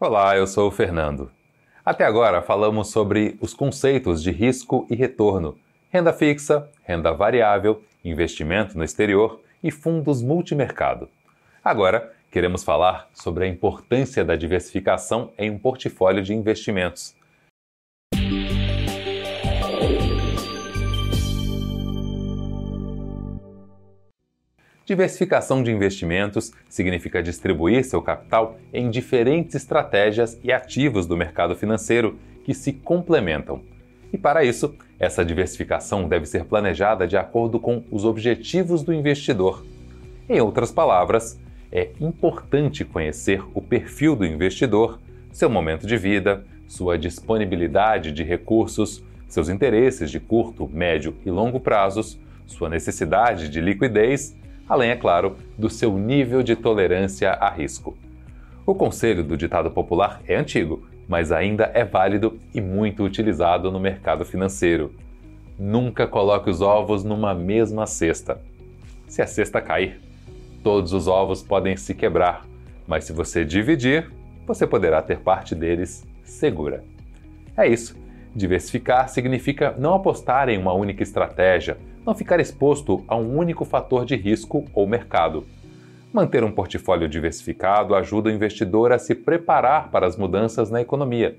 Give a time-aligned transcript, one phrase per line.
[0.00, 1.28] Olá, eu sou o Fernando.
[1.84, 5.58] Até agora falamos sobre os conceitos de risco e retorno,
[5.90, 11.08] renda fixa, renda variável, investimento no exterior e fundos multimercado.
[11.64, 17.16] Agora, queremos falar sobre a importância da diversificação em um portfólio de investimentos.
[24.88, 32.18] Diversificação de investimentos significa distribuir seu capital em diferentes estratégias e ativos do mercado financeiro
[32.42, 33.60] que se complementam.
[34.10, 39.62] E para isso, essa diversificação deve ser planejada de acordo com os objetivos do investidor.
[40.26, 41.38] Em outras palavras,
[41.70, 44.98] é importante conhecer o perfil do investidor,
[45.30, 51.60] seu momento de vida, sua disponibilidade de recursos, seus interesses de curto, médio e longo
[51.60, 54.34] prazos, sua necessidade de liquidez
[54.68, 57.96] além, é claro, do seu nível de tolerância a risco.
[58.66, 63.80] O conselho do ditado popular é antigo, mas ainda é válido e muito utilizado no
[63.80, 64.94] mercado financeiro.
[65.58, 68.40] Nunca coloque os ovos numa mesma cesta.
[69.06, 69.98] Se a cesta cair,
[70.62, 72.44] todos os ovos podem se quebrar,
[72.86, 74.10] mas se você dividir,
[74.46, 76.84] você poderá ter parte deles segura.
[77.56, 77.96] É isso.
[78.34, 84.06] Diversificar significa não apostar em uma única estratégia, não ficar exposto a um único fator
[84.06, 85.44] de risco ou mercado.
[86.10, 91.36] Manter um portfólio diversificado ajuda o investidor a se preparar para as mudanças na economia.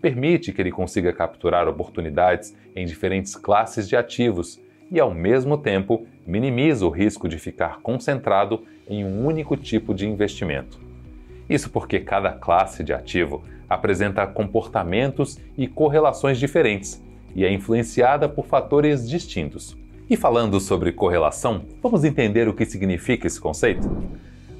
[0.00, 4.60] Permite que ele consiga capturar oportunidades em diferentes classes de ativos
[4.92, 10.08] e, ao mesmo tempo, minimiza o risco de ficar concentrado em um único tipo de
[10.08, 10.78] investimento.
[11.50, 17.02] Isso porque cada classe de ativo apresenta comportamentos e correlações diferentes
[17.34, 19.81] e é influenciada por fatores distintos.
[20.12, 23.90] E falando sobre correlação, vamos entender o que significa esse conceito?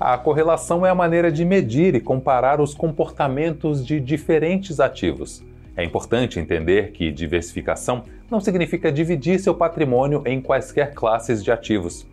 [0.01, 5.45] A correlação é a maneira de medir e comparar os comportamentos de diferentes ativos.
[5.77, 12.07] É importante entender que diversificação não significa dividir seu patrimônio em quaisquer classes de ativos.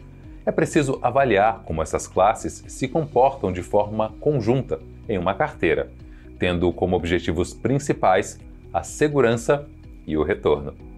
[0.45, 5.89] É preciso avaliar como essas classes se comportam de forma conjunta em uma carteira,
[6.38, 8.38] tendo como objetivos principais
[8.73, 9.66] a segurança
[10.06, 10.89] e o retorno.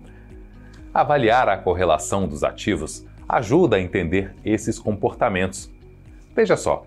[0.94, 5.72] Avaliar a correlação dos ativos ajuda a entender esses comportamentos.
[6.36, 6.86] Veja só,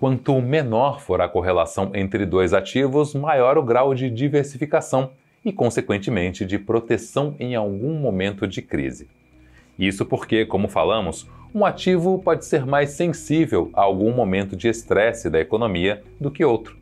[0.00, 5.10] quanto menor for a correlação entre dois ativos, maior o grau de diversificação
[5.44, 9.08] e, consequentemente, de proteção em algum momento de crise.
[9.78, 15.28] Isso porque, como falamos, um ativo pode ser mais sensível a algum momento de estresse
[15.28, 16.78] da economia do que outro.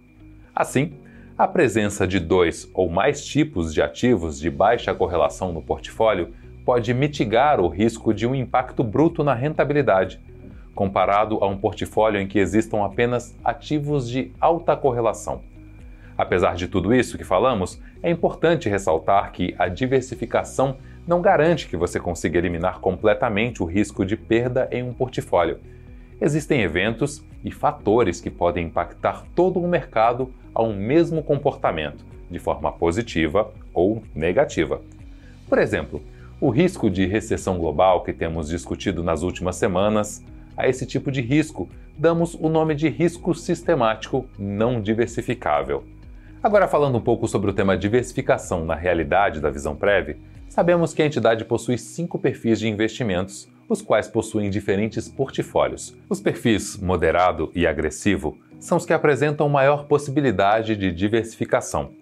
[0.55, 0.93] Assim,
[1.37, 6.33] a presença de dois ou mais tipos de ativos de baixa correlação no portfólio
[6.65, 10.21] pode mitigar o risco de um impacto bruto na rentabilidade,
[10.75, 15.43] comparado a um portfólio em que existam apenas ativos de alta correlação.
[16.17, 21.77] Apesar de tudo isso que falamos, é importante ressaltar que a diversificação não garante que
[21.77, 25.59] você consiga eliminar completamente o risco de perda em um portfólio.
[26.21, 32.39] Existem eventos e fatores que podem impactar todo o mercado a um mesmo comportamento, de
[32.39, 34.81] forma positiva ou negativa.
[35.49, 36.00] Por exemplo,
[36.43, 40.25] o risco de recessão global que temos discutido nas últimas semanas,
[40.57, 45.85] a esse tipo de risco damos o nome de risco sistemático não diversificável.
[46.43, 51.01] Agora, falando um pouco sobre o tema diversificação na realidade da visão prévia, sabemos que
[51.01, 55.97] a entidade possui cinco perfis de investimentos, os quais possuem diferentes portfólios.
[56.11, 61.93] Os perfis moderado e agressivo são os que apresentam maior possibilidade de diversificação.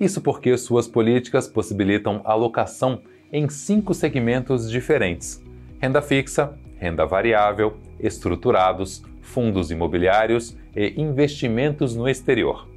[0.00, 5.42] Isso porque suas políticas possibilitam alocação em cinco segmentos diferentes:
[5.80, 12.68] renda fixa, renda variável, estruturados, fundos imobiliários e investimentos no exterior.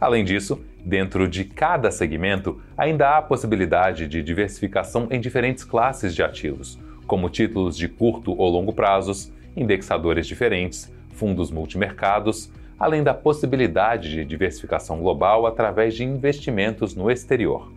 [0.00, 6.22] Além disso, dentro de cada segmento ainda há possibilidade de diversificação em diferentes classes de
[6.22, 14.10] ativos, como títulos de curto ou longo prazos, indexadores diferentes, fundos multimercados, além da possibilidade
[14.10, 17.70] de diversificação global através de investimentos no exterior.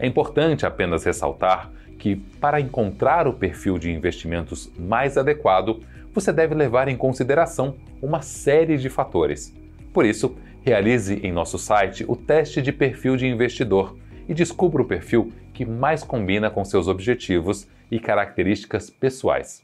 [0.00, 5.82] É importante apenas ressaltar que, para encontrar o perfil de investimentos mais adequado,
[6.14, 9.54] você deve levar em consideração uma série de fatores.
[9.92, 13.94] Por isso, realize em nosso site o teste de perfil de investidor
[14.26, 19.62] e descubra o perfil que mais combina com seus objetivos e características pessoais.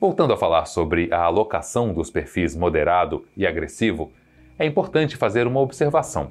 [0.00, 4.12] Voltando a falar sobre a alocação dos perfis moderado e agressivo,
[4.56, 6.30] é importante fazer uma observação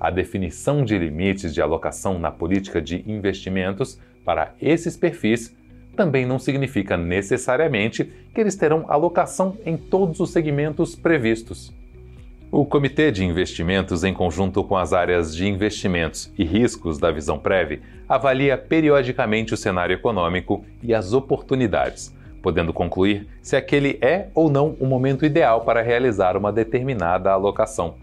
[0.00, 5.56] a definição de limites de alocação na política de investimentos para esses perfis
[5.96, 11.74] também não significa necessariamente que eles terão alocação em todos os segmentos previstos.
[12.50, 17.38] O Comitê de Investimentos, em conjunto com as áreas de investimentos e riscos da Visão
[17.38, 24.48] Prev, avalia periodicamente o cenário econômico e as oportunidades, podendo concluir se aquele é ou
[24.48, 27.96] não o momento ideal para realizar uma determinada alocação.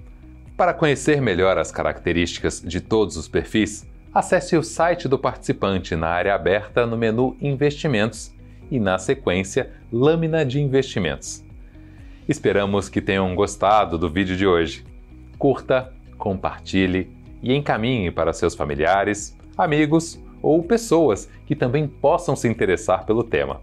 [0.57, 6.07] Para conhecer melhor as características de todos os perfis, acesse o site do participante na
[6.07, 8.33] área aberta no menu Investimentos
[8.71, 11.43] e, na sequência, Lâmina de Investimentos.
[12.25, 14.85] Esperamos que tenham gostado do vídeo de hoje.
[15.37, 17.09] Curta, compartilhe
[17.43, 23.59] e encaminhe para seus familiares, amigos ou pessoas que também possam se interessar pelo tema.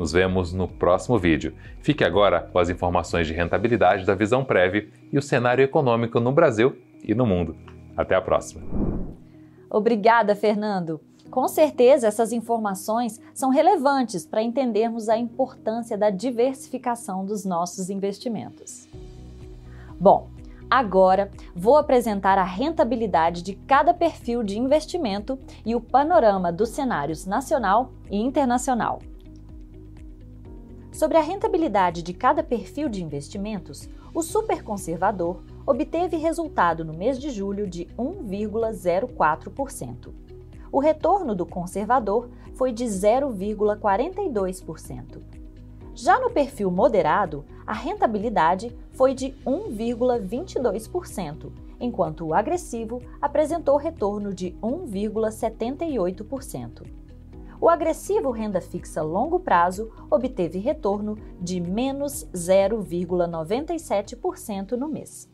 [0.00, 1.52] Nos vemos no próximo vídeo.
[1.82, 6.32] Fique agora com as informações de rentabilidade da Visão Prev e o cenário econômico no
[6.32, 6.74] Brasil
[7.04, 7.54] e no mundo.
[7.94, 8.62] Até a próxima.
[9.68, 11.02] Obrigada, Fernando.
[11.30, 18.88] Com certeza, essas informações são relevantes para entendermos a importância da diversificação dos nossos investimentos.
[20.00, 20.30] Bom,
[20.70, 27.26] agora vou apresentar a rentabilidade de cada perfil de investimento e o panorama dos cenários
[27.26, 29.00] nacional e internacional.
[31.00, 37.30] Sobre a rentabilidade de cada perfil de investimentos, o superconservador obteve resultado no mês de
[37.30, 40.12] julho de 1,04%
[40.72, 45.20] o retorno do conservador foi de 0,42%.
[45.94, 51.50] Já no perfil moderado, a rentabilidade foi de 1,22%,
[51.80, 56.86] enquanto o agressivo apresentou retorno de 1,78%.
[57.60, 65.30] O agressivo renda fixa longo prazo obteve retorno de menos 0,97% no mês.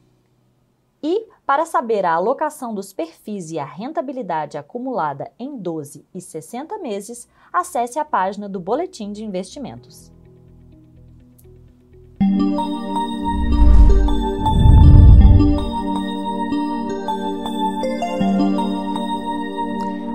[1.01, 6.77] E, para saber a alocação dos perfis e a rentabilidade acumulada em 12 e 60
[6.79, 10.11] meses, acesse a página do Boletim de Investimentos.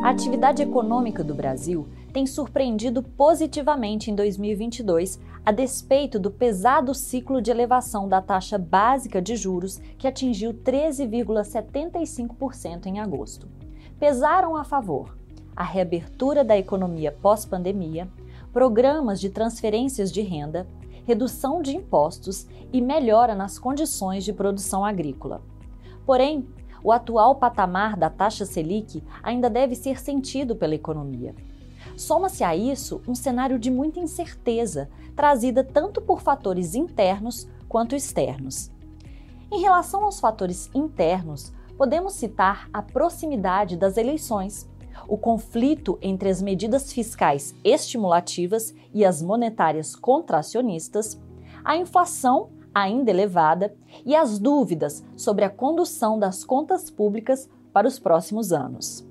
[0.04, 7.42] A atividade econômica do Brasil tem surpreendido positivamente em 2022, a despeito do pesado ciclo
[7.42, 13.48] de elevação da taxa básica de juros, que atingiu 13,75% em agosto.
[14.00, 15.20] Pesaram a favor
[15.56, 18.08] a reabertura da economia pós-pandemia,
[18.54, 20.68] programas de transferências de renda,
[21.06, 25.42] redução de impostos e melhora nas condições de produção agrícola.
[26.06, 26.48] Porém,
[26.84, 31.36] o atual patamar da taxa Selic ainda deve ser sentido pela economia.
[31.98, 38.72] Soma-se a isso um cenário de muita incerteza, trazida tanto por fatores internos quanto externos.
[39.52, 44.70] Em relação aos fatores internos, podemos citar a proximidade das eleições,
[45.08, 51.20] o conflito entre as medidas fiscais estimulativas e as monetárias contracionistas,
[51.64, 58.00] a inflação ainda elevada e as dúvidas sobre a condução das contas públicas para os
[58.00, 59.11] próximos anos.